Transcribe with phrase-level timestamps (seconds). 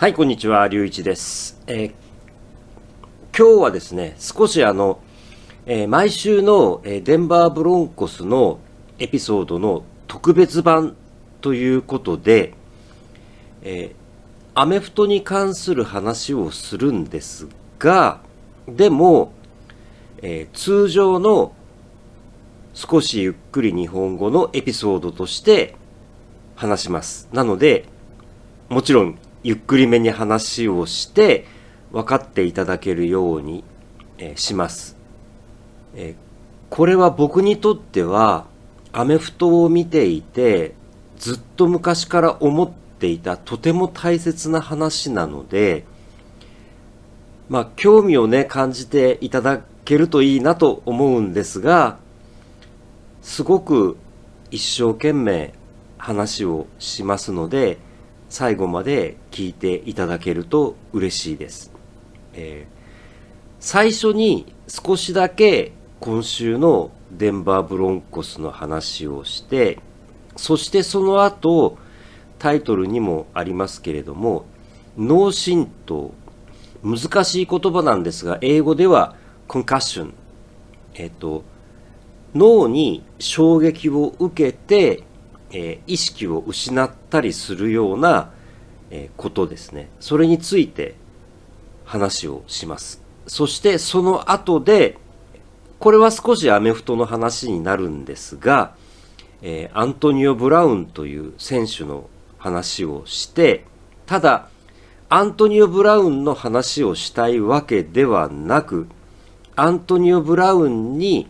[0.00, 1.60] はい、こんにちは、龍一です。
[1.66, 1.92] えー
[3.36, 4.98] 今日はですね、少しあの、
[5.66, 8.60] えー毎週の、えーデンバーブロンコスの
[8.98, 10.96] エピソードの特別版
[11.42, 12.54] ということで、
[13.60, 13.94] え
[14.54, 17.46] アメフトに関する話をするんです
[17.78, 18.22] が、
[18.66, 19.34] でも、
[20.22, 21.52] え通常の
[22.72, 25.76] 少しゆっくり日本語のエピソードとして
[26.56, 27.28] 話します。
[27.34, 27.84] なので、
[28.70, 31.46] もちろんゆっくりめに話をして
[31.92, 33.64] 分かっていただけるように、
[34.18, 34.96] えーします、
[35.94, 36.30] えー
[36.70, 38.46] これは僕にとっては
[38.92, 40.74] アメフトを見ていて
[41.18, 45.84] ずっと昔から思っていたとても大切な話なので
[47.48, 51.98] まあ興味をね感じていただけるといいなと思うんですが
[53.20, 53.96] すごく
[54.52, 55.52] 一生懸命
[55.98, 57.78] 話をしますので
[58.30, 61.70] 最後まで聞いていただけると嬉しいです、
[62.32, 62.80] えー
[63.62, 69.78] 最初に少しだけ今週のデンバーブロンコスの話をして
[70.34, 71.76] そしてその後
[72.38, 74.46] タイトルにもありますけれども
[74.96, 76.12] 脳震盪。
[76.82, 79.14] 難しい言葉なんですが英語では
[79.46, 80.14] コンカッション
[80.94, 81.44] えっ、と
[82.34, 85.02] 脳に衝撃を受けて、
[85.52, 88.30] えー意識を失ったりするような、
[88.90, 89.90] えーことですね。
[90.00, 90.94] それについて
[91.84, 93.02] 話をします。
[93.26, 94.98] そしてその後で、
[95.78, 98.74] これは少しアメフトの話になるんですが、
[99.42, 103.64] えーアントニオ・ブラウンという選手の話をして、
[104.06, 104.48] ただ、
[105.08, 108.86] アントニオ・ブラウンの話をしたいわけではなく、
[109.56, 111.28] アントニオ・ブラウンに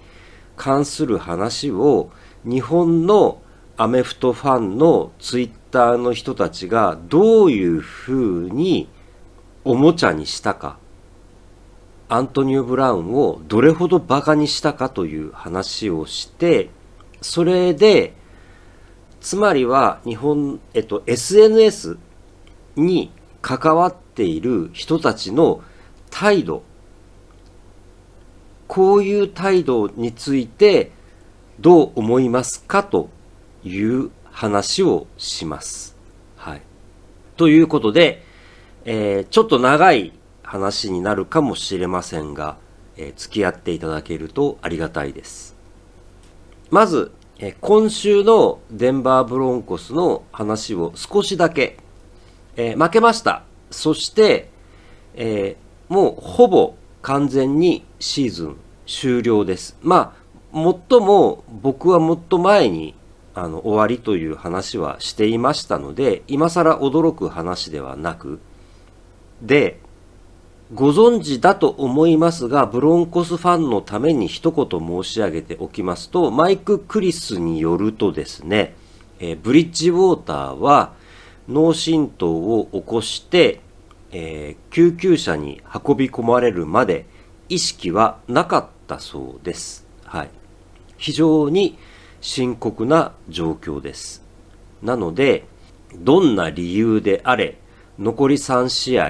[0.56, 2.10] 関する話を
[2.44, 3.40] 日本の
[3.80, 8.12] アメフトファンのツイッターの人たちがどういうふ
[8.44, 8.90] うに
[9.64, 10.76] おもちゃにしたか、
[12.10, 16.68] アントニオ・ブラウンをどれほどバカにしたかという話をして、
[17.22, 18.12] それで、
[19.22, 21.96] つまりは日本、えっと、SNS
[22.76, 23.10] に
[23.40, 25.62] 関わっている人たちの
[26.10, 26.64] 態度、
[28.68, 30.92] こういう態度について
[31.60, 33.08] どう思いますかと
[33.64, 35.96] いう話をします。
[36.36, 36.62] はい。
[37.36, 38.22] ということで、
[38.84, 40.12] えーちょっと長い
[40.42, 42.56] 話になるかもしれませんが、
[42.96, 45.56] えー付き合っていただけるとありがたいです。
[46.70, 51.78] まず、えー今週のデンバーブロンコスの話を少しだけ、
[52.56, 53.42] えー負けました。
[53.70, 54.50] そして、
[55.14, 58.56] えーもうほぼ完全にシーズン
[58.86, 59.76] 終了です。
[59.82, 60.14] ま
[60.52, 62.94] あ、もっとも僕はもっと前に
[63.34, 68.40] あの終わりという話はしていましたので、今更驚く話ではなく、
[69.42, 69.80] で、
[70.72, 78.74] ご存知だと思いますが、ブロンコスファンのために一言申し上げておきますと、マイク・クリスによるとですね、
[79.18, 80.92] えーブリッジウォーターは
[81.48, 83.60] 脳震盪を起こして、
[84.12, 87.06] えー救急車に運び込まれるまで
[87.48, 89.86] 意識はなかったそうです。
[90.04, 90.30] はい。
[90.96, 91.76] 非常に
[92.20, 94.22] 深刻な状況です。
[94.82, 95.46] なので、
[95.96, 97.58] どんな理由であれ、
[97.98, 99.08] 残り3試合、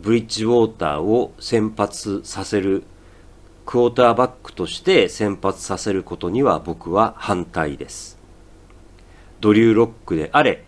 [0.00, 2.84] ブリッジウォーターを先発させる、
[3.64, 8.18] クォーターバックとして先発させることには僕は反対です。
[9.40, 10.64] ドリュー・ロックであれ、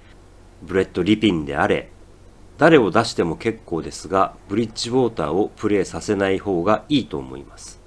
[0.62, 1.90] ブレット・リピンであれ、
[2.56, 7.80] 誰を出しても結構ですが、ブリッジウォーターをプレーさせない方がいいと思います。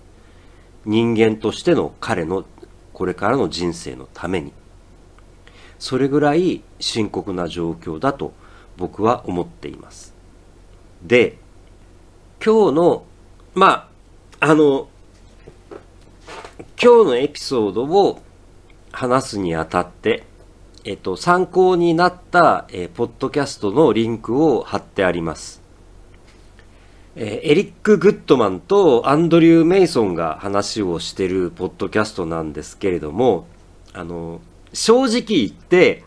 [0.86, 2.46] 人間としての彼の
[2.94, 4.54] これからの人生のために。
[5.80, 8.34] それぐらい深刻な状況だと
[8.78, 10.14] 僕は思っています。
[11.02, 11.38] で、
[12.44, 13.04] 今日の、
[13.54, 13.90] ま
[14.40, 14.90] あ、あの、
[16.82, 18.22] 今日のエピソードを
[18.92, 20.24] 話すにあたって、
[20.84, 25.61] えっと、参考になった、えーポッドキャストのリンクを貼ってあります。
[27.16, 33.48] えエリック・グッドマンとアンドリュー・メイソンが話をしてるポッドキャストなんですけれども、
[33.94, 34.40] あの、
[34.72, 36.04] 正直言って、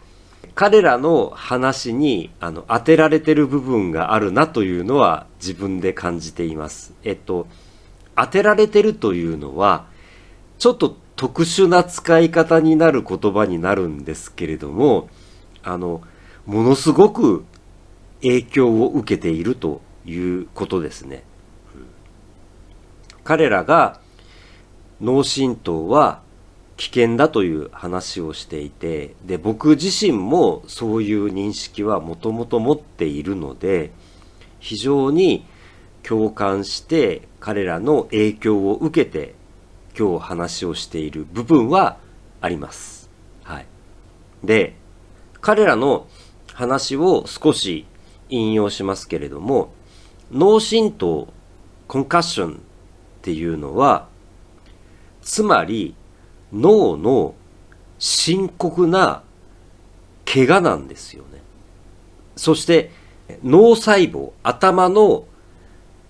[0.54, 6.94] 彼らの話にあの当てられてる部分があるなというのは自分で感じています。
[7.02, 7.48] えっと、
[8.16, 9.86] 当てられてるというのは、
[10.58, 15.10] ちょっと特殊な使い方になる言葉になるんですけれども、
[15.62, 16.00] あの、
[16.46, 17.44] ものすごく
[18.22, 21.24] 影響を受けているということですね。
[23.22, 24.00] 彼らが
[25.00, 26.22] 脳震盪は
[26.76, 33.92] 危険だという話をしていてで僕自身もそういう認識はもともと持っているので
[34.58, 35.46] 非常に
[36.02, 39.34] 共感して彼らの影響を受けて
[39.98, 41.98] 今日話をしている部分は
[42.40, 43.08] あります。
[43.44, 43.66] はい。
[44.42, 44.76] で、
[45.40, 46.06] 彼らの
[46.52, 47.86] 話を少し
[48.28, 49.72] 引用しますけれども、
[50.31, 51.29] 脳震盪、
[51.87, 52.56] コンカッションっ
[53.23, 54.09] ていうのは、
[55.23, 55.94] つまり
[56.53, 57.35] 脳の
[57.99, 59.23] 深刻な
[60.25, 61.41] 怪我なんですよね。
[62.37, 62.91] そして
[63.43, 65.25] 脳細胞、頭の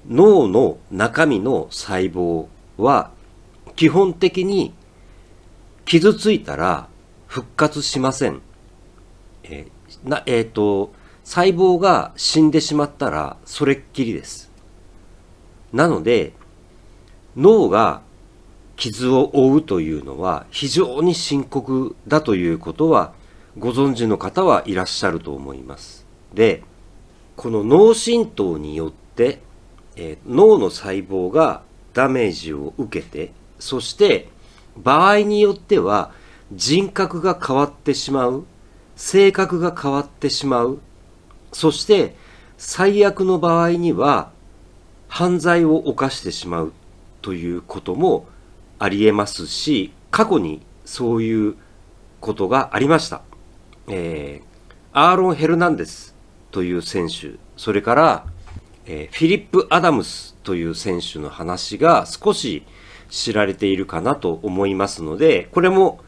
[0.08, 2.46] 脳の中身の細胞
[2.76, 3.10] は
[3.76, 4.74] 基本的に
[5.84, 6.88] 傷ついたら
[7.26, 8.40] 復活しません。
[9.44, 10.92] えー、な、えっ、ー、と、
[11.24, 14.50] 細胞が死んでしまったらそれっきりです。
[15.72, 16.32] なので、
[17.36, 18.02] 脳が
[18.76, 23.12] 傷を負うというのは非常に深刻だということは
[23.58, 26.06] ご存知の方はいらっしゃると思います。
[26.32, 26.62] で、
[27.36, 29.40] この脳震盪によって、
[29.96, 31.62] えー、脳の細胞が
[31.92, 34.28] ダメージを受けて、そして
[34.76, 36.12] 場合によっては
[36.52, 38.44] 人格が変わってしまう、
[38.96, 40.80] 性格が変わってしまう、
[41.54, 42.16] そして
[42.58, 44.30] 最悪の場合には
[45.08, 46.72] 犯罪を犯してしまう
[47.22, 48.26] ということも
[48.80, 51.54] ありえますし、過去にそういう
[52.20, 53.22] ことがありました。
[53.86, 56.16] えー、アーロン・ヘルナンデス
[56.50, 58.26] という選手、それから、
[58.86, 62.64] えー、フィリップ・アダムスという選手の話が少し
[63.10, 66.00] 知られているかなと思いますので、これも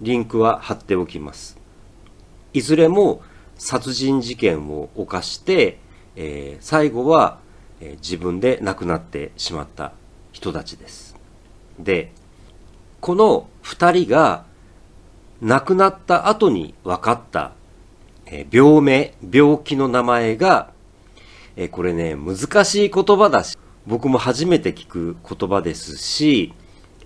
[0.00, 1.58] リンクは貼っておきます。
[2.54, 3.20] いずれも
[3.64, 5.78] 殺人事件を犯して、
[6.16, 7.38] えー、最後は、
[7.80, 9.92] えー、自分で亡くなってしまった
[10.32, 11.16] 人たちです。
[11.78, 12.12] で、
[13.00, 14.44] この2人が
[15.40, 17.52] 亡くなった後に分かった、
[18.26, 20.70] えー、病名、病気の名前が、
[21.56, 23.56] え、これね、難しい言葉だし、
[23.86, 26.52] 僕も初めて聞く言葉ですし、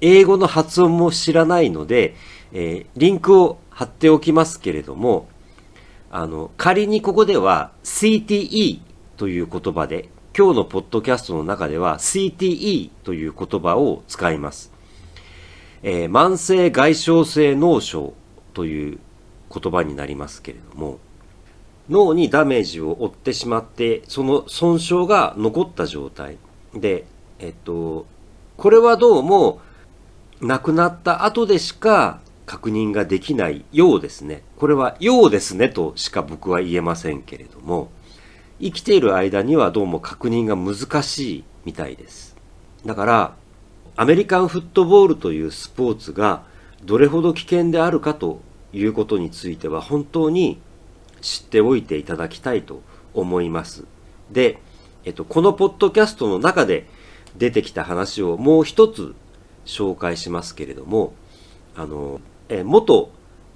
[0.01, 2.17] 英語の発音も知らないので、
[2.53, 5.29] え、リンクを貼っておきますけれども、
[6.11, 8.81] あの、仮にここでは CTE
[9.17, 14.73] という言葉で、今日のポッドキャストの中では CTE という言葉を使います。
[15.83, 18.15] えー、慢性外傷性脳症
[18.55, 18.99] という
[19.53, 20.99] 言葉になりますけれども、
[21.91, 26.37] 脳にダメージを負ってしまって、その損傷が残った状態
[26.75, 27.05] で、
[27.39, 28.07] えっと、
[28.57, 29.61] これはどうも
[30.41, 34.43] 亡くなった後でしか確認ができないようですね。
[34.57, 37.91] これはようですねとしか僕は言えませんけれども、
[38.59, 42.37] 生きている間にはどうも確認が難しいみたいです。
[42.87, 43.35] だから、
[43.97, 46.43] アメリカンフットボールというスポーツが
[46.83, 48.41] どれほど危険であるかと
[48.73, 50.59] いうことについては本当に
[51.21, 52.81] 知っておいていただきたいと
[53.13, 53.85] 思います。
[54.31, 54.59] で、
[55.05, 56.87] えっと、このポッドキャストの中で
[57.37, 59.15] 出てきた話をもう一つ
[59.67, 61.13] 紹介しますけれども、
[61.77, 63.11] あの、え元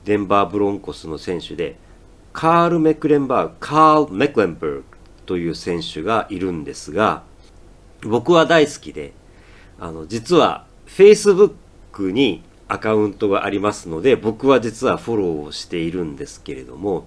[0.04, 1.76] デンバーブロンコスの選手で、
[2.32, 4.84] カール・メクレンバーグ、カール・メクレンバーグ
[5.26, 7.22] という選手がいるんですが、
[8.02, 9.12] 僕は大好きで、
[9.78, 17.06] あの、実は Facebook にアカウントがありますので、僕は実はフォローをしているんですけれども、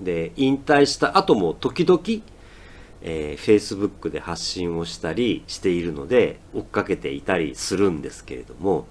[0.00, 2.02] で、引退した後も時々、
[3.02, 8.86] えー、Facebook で発信をしたりしているので、追っかけていたりするんですけれども、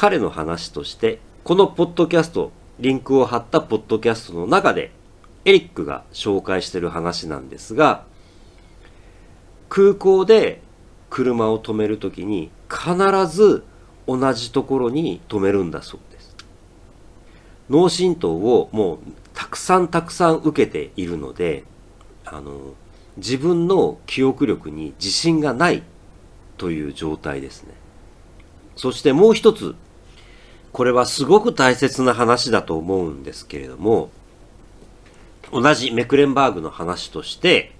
[0.00, 4.92] 彼の話として、このポッドキャスト、リンクを貼ったポッドキャストの中で、
[5.44, 8.06] エリックが紹介してる話なんですが、
[9.68, 10.62] 空港で
[11.10, 13.62] 車を止めるときに必ず
[14.06, 16.34] 同じところに止めるんだそうです。
[17.68, 18.98] 脳震盪をもう
[19.34, 21.64] たくさんたくさん受けているので、
[22.24, 22.72] あの、
[23.18, 25.82] 自分の記憶力に自信がない
[26.56, 27.74] という状態ですね。
[28.76, 29.74] そしてもう一つ、
[30.72, 34.10] これはすごく大切な話だと思うんですけれども、
[35.52, 37.72] 同じメクレンバーグの話として、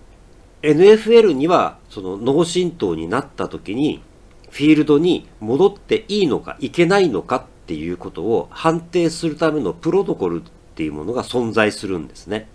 [0.63, 4.03] NFL にはその脳震盪になった時に
[4.51, 10.45] フィールドに戻っていいのかいけないのかっていうことを判定するためのプロトコルっ
[10.75, 12.49] ていうものが存在するんですね。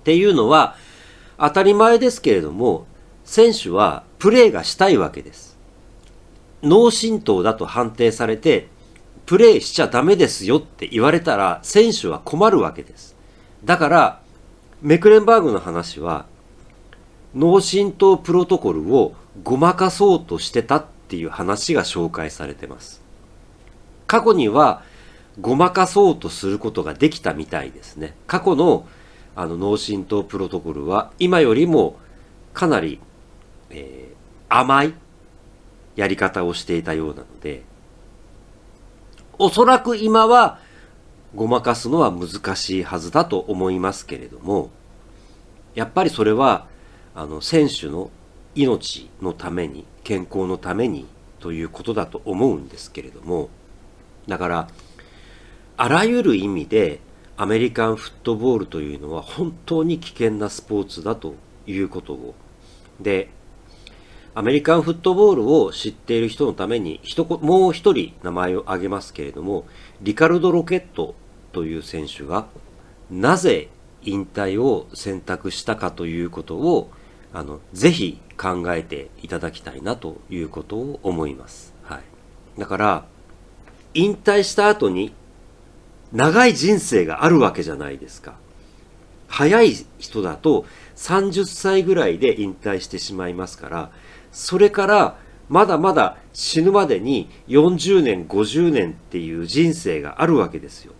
[0.00, 0.76] っていうのは
[1.38, 2.86] 当たり前ですけれども
[3.24, 5.56] 選手はプレーがしたいわけです。
[6.62, 8.68] 脳震盪だと判定されて
[9.26, 13.16] プレーしちゃダメですよって言われたら選手は困るわけです。
[13.64, 14.20] だから、
[14.80, 16.26] メクレンバーグの話は、
[17.34, 23.00] 脳震盪プロトコルをごまかそうとしてたっていう話が紹介されてます。
[24.06, 24.82] 過去には
[25.40, 28.14] ごまかそうとすることができたみたいですね。
[28.26, 28.86] 過去の
[29.34, 31.96] あの脳震盪プロトコルは今よりも
[32.52, 33.00] かなり、
[33.70, 34.94] えー、甘い
[35.96, 37.62] やり方をしていたようなので、
[39.38, 40.58] おそらく今は
[41.34, 44.70] ごまかすのは難しいはずだと思いますけれども、
[45.74, 46.66] やっぱりそれは、
[47.14, 48.10] あの、選手の
[48.54, 51.06] 命のために、健康のために
[51.40, 53.48] ということだと思うんですけれども、
[54.26, 54.68] だから、
[55.78, 57.00] あらゆる意味で
[57.36, 61.34] アメリカンフットボールというのは本当に危険なスポーツだと
[61.66, 62.34] いうことを。
[63.00, 63.30] で、
[64.34, 67.00] アメリカンフットボールを知っている人のために、
[67.42, 69.66] もう一人名前を挙げますけれども、
[70.00, 71.14] リカルド・ロケット
[71.52, 72.46] という選手が、
[73.10, 73.68] なぜ
[74.02, 76.90] 引退を選択したかということを、
[77.34, 81.74] あの、ぜひ考えていただきたいなということを思います。
[81.82, 82.02] はい。
[82.58, 83.04] だから、
[83.92, 85.12] 引退した後に
[86.12, 88.34] 長い人生があるわけじゃないですか。
[89.28, 93.90] 早い人だと30歳ぐらいで引退してしまいますから、
[94.32, 95.16] それから
[95.48, 100.94] まだまだ死ぬまでに40年、50年っていう人生があるわけですよ。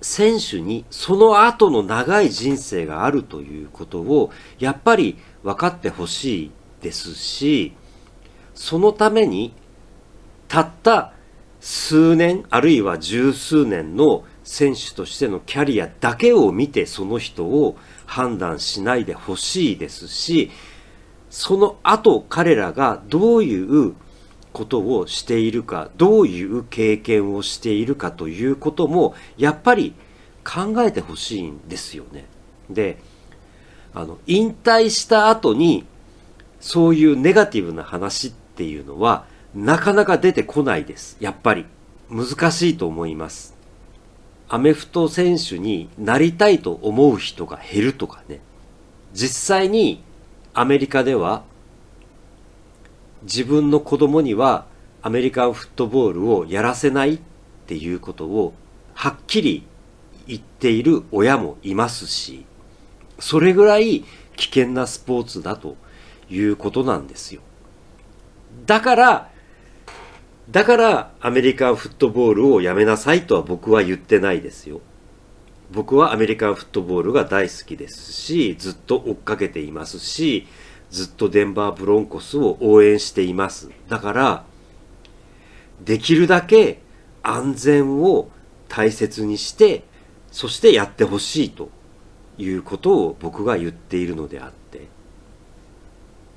[0.00, 7.72] 選手にその後の長い人生があるということをやっぱり分かってほしいですし、
[8.54, 9.54] そのために
[10.48, 11.12] たった
[11.60, 20.50] 数年あるいは十数年の選手としてのキャリアだけを見てその人を判断しないでほしいですし
[21.32, 23.94] その後彼らがどういう
[24.52, 29.94] ことをしているかどういう経験をしているかということもやっぱり
[30.44, 32.26] 考えてほしいんですよね。
[32.68, 32.98] で
[33.94, 35.86] あの引退した後に
[36.60, 39.24] そういうネガティブな話っていうのは
[39.54, 41.16] なかなか出てこないです。
[41.18, 41.66] やっぱり。
[42.12, 43.54] 難しいと思います。
[44.50, 48.40] アメフト選手になりたいと思う人が減るとかね。
[49.14, 50.04] 実際に
[50.54, 51.44] アメリカでは
[53.22, 54.66] 自分の子供には
[55.00, 57.20] アメリカンフットボールをやらせないっ
[57.66, 58.52] ていうことを
[58.94, 59.66] はっきり
[60.26, 62.44] 言っている親もいますし、
[63.18, 64.04] それぐらい
[64.36, 65.76] 危険なスポーツだと
[66.30, 67.40] いうことなんですよ。
[68.66, 69.30] だから
[70.50, 74.80] だからアメリカンフットボールをやめなさいとは僕は言ってないですよ。
[75.72, 80.46] 僕はアメリカンフットボールが大好きですし、ずっと追っかけていますし、
[80.90, 83.70] ずっとデンバーブロンコスを応援しています。
[83.88, 84.44] だから、
[85.82, 86.80] できるだけ
[87.22, 88.28] 安全を
[88.68, 89.84] 大切にして、
[90.30, 91.70] そしてやってほしいと
[92.36, 94.88] いうことを僕が言っているのであって、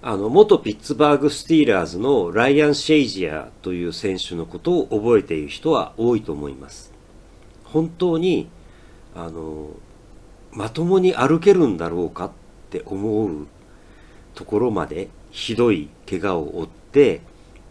[0.02, 6.94] あの、元ピッツバーグ・スティーラーズのライアン・シェイジアという選手のことを覚えている人は多いと思います。
[7.64, 8.48] 本当に、
[9.16, 9.70] あの、
[10.52, 12.32] まともに歩けるんだろうかっ
[12.70, 13.48] て思う
[14.34, 17.22] ところまでひどい怪我を負って、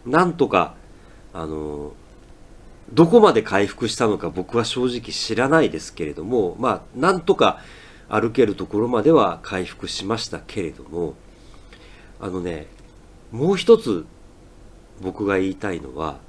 [0.05, 0.75] なんとか、
[1.33, 1.93] あの、
[2.91, 7.59] どこまで回復したのか僕は正直知らないですけれども、まあ、なんとか
[8.09, 11.15] 歩けるところまでは回復しましたけれども、
[12.19, 12.67] あのね、
[13.31, 14.05] もう一つ
[15.01, 16.19] 僕が言いたいのは、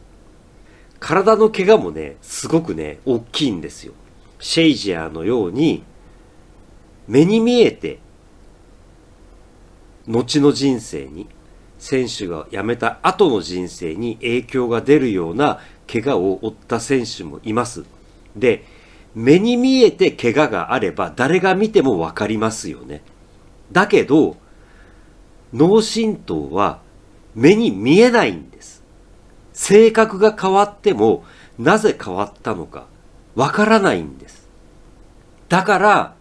[0.99, 3.92] 体の怪我もね、すごくね、大きいんですよ。
[4.38, 5.85] シェイジアのように、
[7.09, 7.99] 目に見えて、
[10.07, 11.28] 後の人生に、
[11.78, 17.85] 選手が辞めた後の人生に影響が出るような怪我を負った選手もいます。
[18.35, 18.64] で、
[19.14, 23.02] 目に見えて怪我があれば誰が見てもわかりますよね。
[23.73, 24.37] だけど、
[25.52, 26.81] 脳震盪は
[27.35, 28.83] 目に見えないんです。
[29.52, 31.25] 性格が変わっても
[31.59, 32.87] なぜ変わったのか
[33.37, 34.49] わからないんです。
[35.49, 36.16] だから、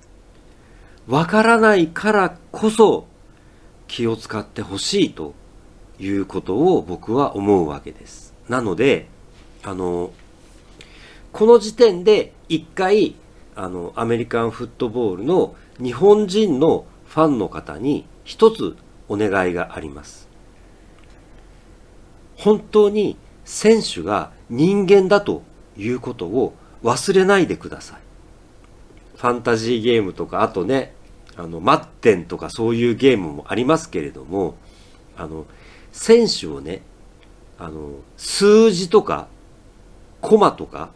[1.07, 3.07] わからないからこそ
[3.87, 5.33] 気を使ってほしいと
[5.99, 8.33] いうことを僕は思うわけです。
[8.49, 9.07] なので、
[9.63, 10.11] あの、
[11.31, 13.15] この時点で一回、
[13.55, 18.75] あの、アメリカンフットボールの日本人のファンの方に一つ
[19.07, 20.27] お願いがあります。
[22.35, 25.43] 本当に選手が人間だと
[25.77, 26.53] いうことを
[26.85, 27.99] 忘れないでください。
[29.17, 30.93] ファンタジーゲームとか、あとね、
[31.35, 34.55] あの、マッテンとかそういうゲームもありますけれども、
[35.17, 35.45] あの、
[35.91, 36.83] 選手をね、
[37.57, 39.27] あの、数字とか、
[40.21, 40.91] コマとか、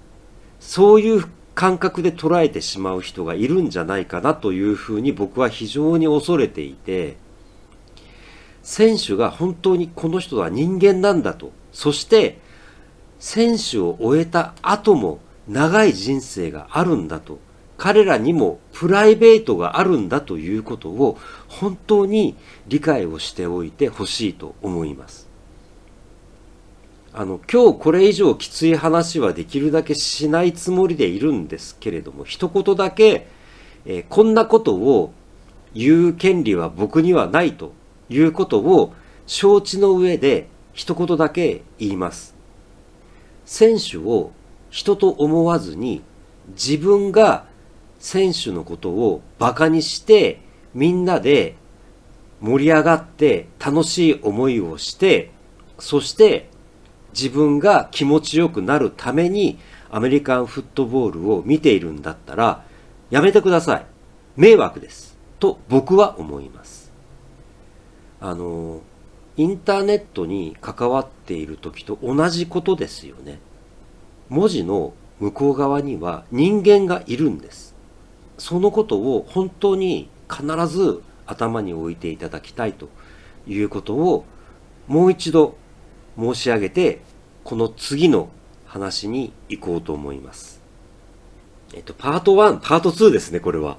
[0.60, 7.18] そういう感覚で捉えてしまう人がいるんじゃないかなというふうに僕は非常に恐れていて、
[8.62, 12.38] 選手が本当にこの人は人間なんだと、そして
[13.18, 17.40] 選手を終えた後も長い人生があるんだと、
[17.78, 22.36] 彼らにもプライベートがあるんだということを本当に
[22.68, 25.28] 理解をしておいてほしいと思います。
[27.14, 33.28] あの、今日これ以上きつい話はできるだけしないつもりでいるんですけれども、一言だけ、
[33.86, 35.14] えー、こんなことを
[35.74, 37.74] 言う権利は僕にはないと
[38.10, 38.94] いうことを
[39.26, 42.36] 承知の上で一言だけ言います。
[43.46, 44.32] 選手を
[44.70, 46.02] 人と思わずに
[46.50, 47.46] 自分が
[48.00, 50.42] 選手のことを馬鹿にして
[50.74, 51.56] みんなで
[52.40, 55.32] 盛り上がって楽しい思いをして
[55.80, 56.50] そして
[57.14, 59.60] 自分が気持ちよくなるために
[59.90, 62.64] アメリカンフットボールを見ているんだったら
[63.10, 63.86] やめてください。
[64.36, 65.18] 迷惑です。
[65.40, 66.92] と僕は思います。
[68.22, 68.82] あの、
[69.38, 73.40] インターネットに関わっている時と同じことですよね。
[74.30, 77.76] 文字の向こう側には人間がいるんです。
[78.38, 82.90] そのことを本当に必ず頭に置いていただきたいと
[83.48, 84.26] いうことを
[84.88, 85.58] もう一度
[86.18, 87.02] 申し上げて、
[87.44, 88.30] この次の
[88.66, 90.62] 話に行こうと思います。
[91.74, 93.78] えっと、パート1、パート2ですね、これは。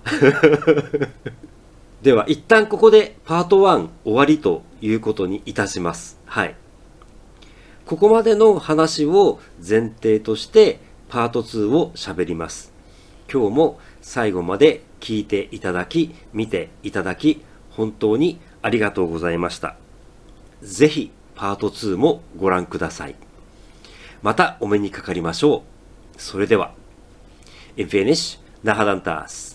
[2.03, 6.19] では、一旦ここでパート1終わりということにいたします。
[6.25, 6.55] はい。
[7.91, 10.79] ここまでの話を前提として
[11.09, 12.73] パート2を喋ります。
[13.29, 19.75] 今日も最後まで聞いていただき、見ていただき、本当にありがとうございました。
[20.63, 23.17] ぜひパート2もご覧ください。
[24.23, 25.65] またお目にかかりましょ
[26.17, 26.23] う。
[26.23, 26.75] それでは、
[27.77, 29.50] In finish, Nahadantas.